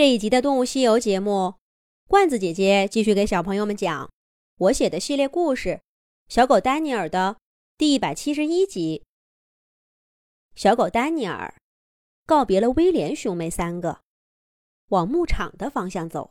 [0.00, 1.56] 这一集的《动物西游》节目，
[2.08, 4.10] 罐子姐姐继续给小朋友们讲
[4.56, 5.68] 我写的系列故事
[6.26, 7.36] 《小狗丹尼尔》的
[7.76, 9.02] 第一百七十一集。
[10.54, 11.54] 小狗丹尼尔
[12.24, 13.98] 告别了威廉兄妹三个，
[14.88, 16.30] 往牧场的方向走。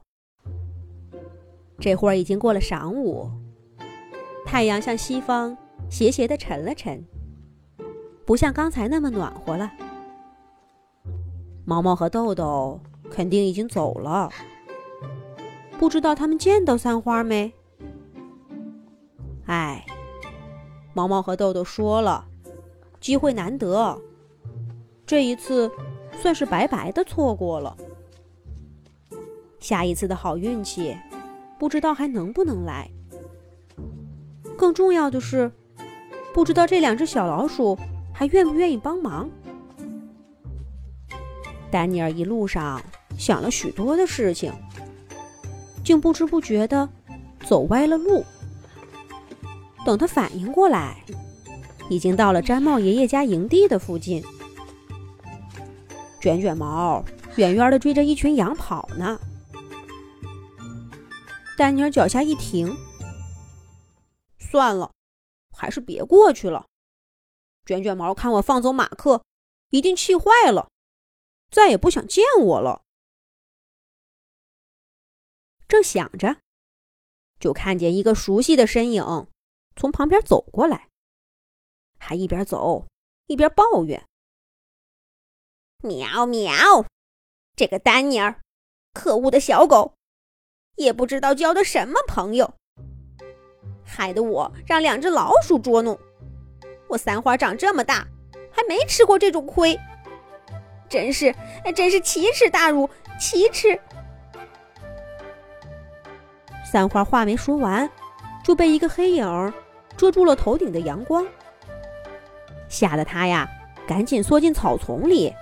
[1.79, 3.29] 这会儿已经过了晌午，
[4.47, 5.55] 太阳向西方
[5.91, 7.05] 斜斜的沉了沉，
[8.25, 9.71] 不像刚才那么暖和了。
[11.65, 12.81] 毛毛和豆豆。
[13.11, 14.29] 肯定已经走了，
[15.77, 17.51] 不知道他们见到三花没？
[19.45, 19.85] 哎，
[20.93, 22.25] 毛毛和豆豆说了，
[22.99, 23.99] 机会难得，
[25.05, 25.69] 这一次
[26.21, 27.75] 算是白白的错过了。
[29.59, 30.95] 下一次的好运气，
[31.57, 32.89] 不知道还能不能来。
[34.55, 35.51] 更重要的是，
[36.33, 37.77] 不知道这两只小老鼠
[38.13, 39.29] 还愿不愿意帮忙。
[41.71, 42.81] 丹尼尔一路上。
[43.17, 44.53] 想了许多的事情，
[45.83, 46.87] 竟不知不觉的
[47.45, 48.25] 走歪了路。
[49.85, 51.03] 等他反应过来，
[51.89, 54.23] 已经到了毡帽爷爷家营地的附近。
[56.21, 57.03] 卷卷毛
[57.37, 59.19] 远远的追着一群羊跑呢。
[61.57, 62.75] 丹尼尔脚下一停，
[64.37, 64.91] 算了，
[65.51, 66.65] 还是别过去了。
[67.65, 69.23] 卷卷毛看我放走马克，
[69.69, 70.69] 一定气坏了，
[71.51, 72.81] 再也不想见我了。
[75.69, 76.37] 正想着，
[77.39, 79.27] 就看见一个熟悉的身影
[79.75, 80.89] 从旁边走过来，
[81.99, 82.87] 还一边走
[83.27, 84.03] 一边抱怨
[85.83, 86.51] ：“喵喵，
[87.55, 88.41] 这个丹尼尔，
[88.93, 89.93] 可恶的小狗，
[90.75, 92.55] 也不知道交的什么朋友，
[93.85, 95.97] 害得我让两只老鼠捉弄。
[96.87, 98.07] 我三花长这么大，
[98.51, 99.79] 还没吃过这种亏，
[100.89, 101.33] 真是，
[101.75, 103.79] 真是奇耻大辱，奇耻！”
[106.71, 107.89] 三花话没说完，
[108.43, 109.53] 就被一个黑影
[109.97, 111.25] 遮住了头顶的阳光，
[112.67, 113.49] 吓得他呀，
[113.87, 115.33] 赶紧缩进草丛里，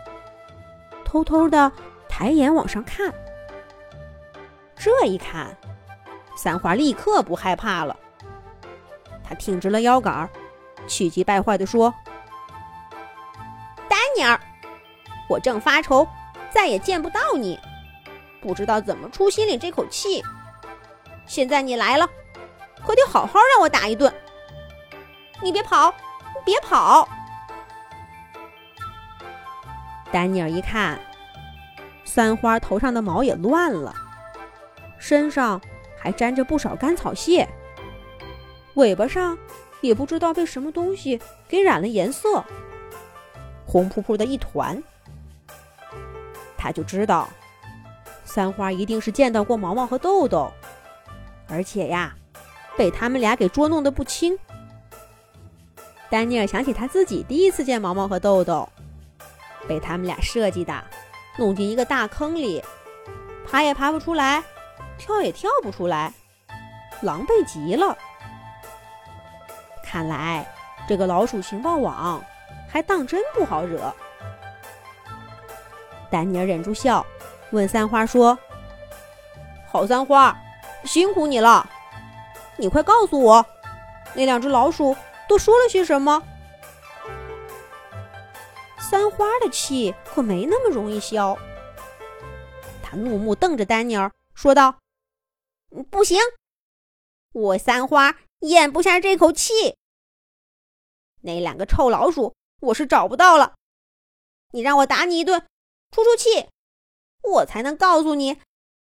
[1.03, 1.69] 偷偷的
[2.07, 3.13] 抬眼往上看。
[4.77, 5.53] 这一看，
[6.37, 7.93] 三花立刻不害怕了，
[9.21, 10.29] 他挺直了腰杆，
[10.87, 11.93] 气急败坏地说
[13.89, 14.39] ：“丹尼尔，
[15.27, 16.07] 我正发愁
[16.49, 17.59] 再也见不到你，
[18.39, 20.23] 不知道怎么出心里这口气。”
[21.27, 22.09] 现在你来了，
[22.85, 24.11] 可得好好让我打一顿。
[25.43, 25.93] 你别跑，
[26.43, 27.07] 别跑！
[30.11, 30.97] 丹尼尔一看，
[32.05, 33.93] 三花头上的毛也乱了，
[34.97, 35.61] 身上
[35.99, 37.47] 还沾着不少干草屑，
[38.75, 39.37] 尾巴上
[39.81, 42.43] 也不知道被什么东西给染了颜色，
[43.65, 44.81] 红扑扑的一团。
[46.57, 47.29] 他就知道，
[48.23, 50.51] 三花一定是见到过毛毛和豆豆。
[51.49, 52.13] 而且呀，
[52.77, 54.37] 被他们俩给捉弄的不轻。
[56.09, 58.67] 丹尼尔想起他自己第一次见毛毛和豆豆，
[59.67, 60.83] 被他们俩设计的
[61.37, 62.63] 弄进一个大坑里，
[63.45, 64.43] 爬也爬不出来，
[64.97, 66.13] 跳也跳不出来，
[67.01, 67.97] 狼狈极了。
[69.83, 70.45] 看来
[70.87, 72.23] 这个老鼠情报网
[72.69, 73.93] 还当真不好惹。
[76.09, 77.05] 丹尼尔忍住笑，
[77.51, 78.37] 问三花说
[79.69, 80.37] ：“好三花。”
[80.83, 81.69] 辛苦你了，
[82.57, 83.45] 你快告诉我，
[84.15, 84.95] 那两只老鼠
[85.27, 86.23] 都说了些什么？
[88.79, 91.37] 三花的气可没那么容易消。
[92.81, 94.79] 他怒目瞪着丹尼尔，说道
[95.91, 96.17] ：“不行，
[97.33, 99.75] 我三花咽不下这口气。
[101.21, 103.55] 那两个臭老鼠，我是找不到了。
[104.51, 105.45] 你让我打你一顿，
[105.91, 106.47] 出出气，
[107.21, 108.39] 我才能告诉你，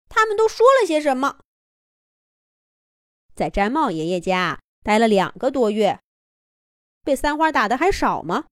[0.07, 1.39] 他们都说了些什么。”
[3.35, 6.00] 在毡帽爷爷家待了两个多月，
[7.03, 8.47] 被三花打的还少吗？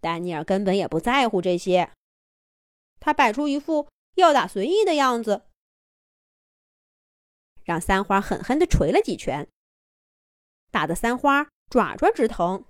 [0.00, 1.92] 丹尼尔根本也不在乎这些，
[3.00, 5.46] 他摆出一副要打随意的样子，
[7.64, 9.48] 让三花狠狠地捶了几拳，
[10.70, 12.66] 打得三花爪爪直疼，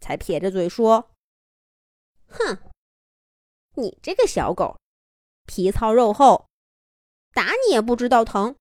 [0.00, 1.12] 才撇着嘴说
[2.26, 2.58] ：“哼，
[3.76, 4.80] 你这个小狗，
[5.46, 6.48] 皮糙肉厚，
[7.32, 8.56] 打你也不知道疼。”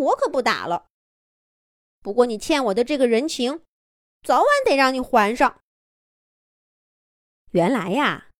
[0.00, 0.88] 我可不打了。
[2.00, 3.62] 不过你欠我的这个人情，
[4.22, 5.60] 早晚得让你还上。
[7.50, 8.30] 原来呀，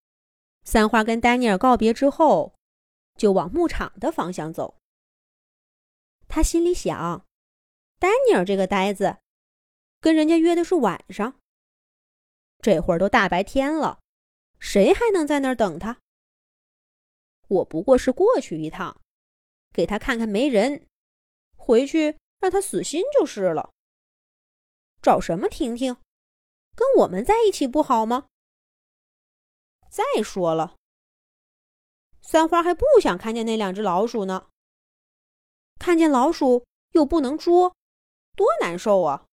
[0.64, 2.54] 三花跟丹尼尔告别之后，
[3.16, 4.78] 就往牧场的方向走。
[6.28, 7.26] 他心里想，
[7.98, 9.18] 丹尼尔这个呆子，
[10.00, 11.40] 跟人家约的是晚上，
[12.62, 14.00] 这会儿都大白天了，
[14.58, 15.98] 谁还能在那儿等他？
[17.48, 19.00] 我不过是过去一趟，
[19.72, 20.86] 给他看看没人，
[21.60, 23.70] 回去让他死心就是了。
[25.02, 25.96] 找什么婷婷？
[26.74, 28.28] 跟我们在一起不好吗？
[29.90, 30.76] 再说了，
[32.22, 34.48] 三花还不想看见那两只老鼠呢。
[35.78, 37.74] 看见老鼠又不能捉，
[38.36, 39.26] 多难受啊！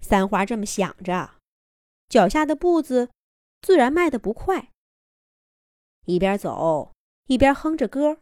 [0.00, 1.38] 三花这么想着，
[2.08, 3.10] 脚下的步子
[3.60, 4.70] 自然迈得不快。
[6.04, 6.94] 一边走
[7.26, 8.20] 一边哼着歌，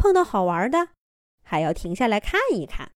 [0.00, 0.94] 碰到好玩的，
[1.42, 2.92] 还要停下来看一看。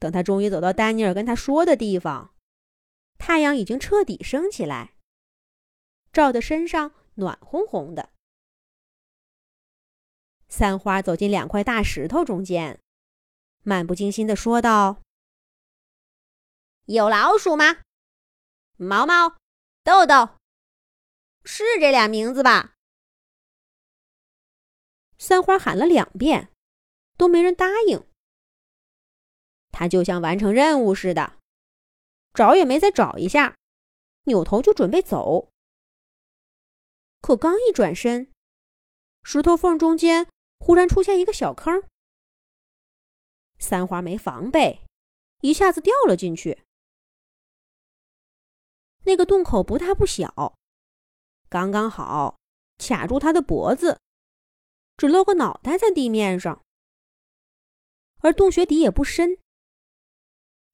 [0.00, 2.34] 等他终于走到丹尼尔跟他说的地方，
[3.18, 4.96] 太阳已经彻底升起来，
[6.12, 8.10] 照的身上暖烘烘的。
[10.48, 12.80] 三花走进两块大石头中间，
[13.62, 15.00] 漫不经心的说道
[16.86, 17.82] ：“有老鼠吗？
[18.76, 19.36] 毛毛、
[19.84, 20.30] 豆豆，
[21.44, 22.74] 是这俩名字吧？”
[25.20, 26.50] 三花喊了两遍，
[27.16, 28.04] 都没人答应。
[29.70, 31.38] 他就像完成任务似的，
[32.34, 33.54] 找也没再找一下，
[34.24, 35.52] 扭头就准备走。
[37.20, 38.32] 可刚一转身，
[39.22, 40.26] 石头缝中间。
[40.62, 41.84] 忽然出现一个小坑，
[43.58, 44.84] 三花没防备，
[45.40, 46.64] 一下子掉了进去。
[49.04, 50.54] 那个洞口不大不小，
[51.48, 52.38] 刚刚好
[52.76, 54.02] 卡住他的脖子，
[55.00, 56.62] 只露个脑袋在地面上。
[58.18, 59.38] 而洞穴底也不深，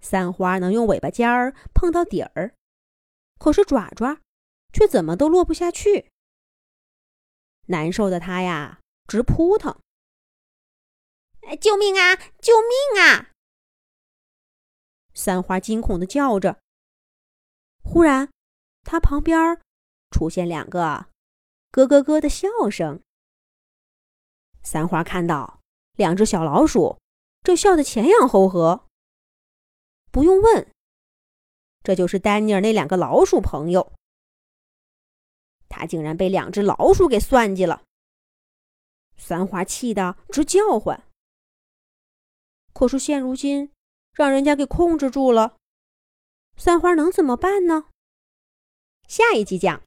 [0.00, 2.56] 三花能用尾巴尖儿碰到底儿，
[3.38, 4.20] 可是爪爪
[4.72, 6.10] 却怎么都落不下去。
[7.66, 8.80] 难受的它呀！
[9.06, 9.78] 直扑腾！
[11.60, 12.16] 救命啊！
[12.16, 13.30] 救命啊！
[15.14, 16.58] 三花惊恐的叫着。
[17.84, 18.28] 忽然，
[18.82, 19.62] 它旁边
[20.10, 21.06] 出现两个
[21.70, 23.00] 咯咯咯的笑声。
[24.66, 25.60] 三花看到
[25.92, 26.98] 两只小老鼠
[27.44, 28.84] 正笑得前仰后合。
[30.10, 30.68] 不用问，
[31.84, 33.92] 这就是丹尼尔那两个老鼠朋友。
[35.68, 37.84] 他竟然被两只老鼠给算计了。
[39.16, 41.08] 三花气得直叫唤，
[42.72, 43.70] 可是现如今
[44.14, 45.56] 让人家给控制住了，
[46.56, 47.88] 三花能怎么办呢？
[49.06, 49.80] 下一集讲。